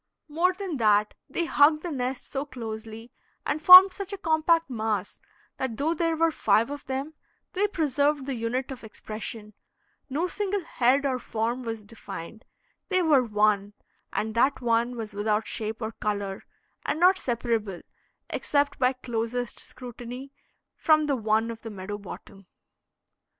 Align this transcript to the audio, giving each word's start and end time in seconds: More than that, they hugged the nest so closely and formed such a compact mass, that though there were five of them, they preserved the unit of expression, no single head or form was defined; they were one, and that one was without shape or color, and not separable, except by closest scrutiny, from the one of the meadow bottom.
More 0.27 0.51
than 0.51 0.77
that, 0.77 1.13
they 1.29 1.45
hugged 1.45 1.83
the 1.83 1.91
nest 1.91 2.25
so 2.31 2.43
closely 2.43 3.11
and 3.45 3.61
formed 3.61 3.93
such 3.93 4.11
a 4.11 4.17
compact 4.17 4.67
mass, 4.67 5.21
that 5.57 5.77
though 5.77 5.93
there 5.93 6.15
were 6.15 6.31
five 6.31 6.71
of 6.71 6.87
them, 6.87 7.13
they 7.53 7.67
preserved 7.67 8.25
the 8.25 8.33
unit 8.33 8.71
of 8.71 8.83
expression, 8.83 9.53
no 10.09 10.25
single 10.27 10.63
head 10.63 11.05
or 11.05 11.19
form 11.19 11.61
was 11.61 11.85
defined; 11.85 12.45
they 12.89 13.03
were 13.03 13.21
one, 13.21 13.73
and 14.11 14.33
that 14.33 14.59
one 14.59 14.95
was 14.97 15.13
without 15.13 15.45
shape 15.45 15.83
or 15.83 15.91
color, 15.91 16.45
and 16.83 16.99
not 16.99 17.19
separable, 17.19 17.83
except 18.31 18.79
by 18.79 18.93
closest 18.93 19.59
scrutiny, 19.59 20.33
from 20.75 21.05
the 21.05 21.15
one 21.15 21.51
of 21.51 21.61
the 21.61 21.69
meadow 21.69 21.99
bottom. 21.99 22.47